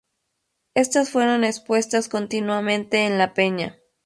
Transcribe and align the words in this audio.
Estas 0.73 1.11
fueron 1.11 1.43
expuestas 1.43 2.07
continuamente 2.09 3.05
en 3.05 3.19
la 3.19 3.35
peña. 3.35 3.77